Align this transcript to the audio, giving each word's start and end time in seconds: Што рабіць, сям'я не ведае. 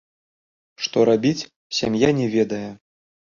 Што 0.85 1.03
рабіць, 1.09 1.47
сям'я 1.81 2.09
не 2.21 2.27
ведае. 2.37 2.65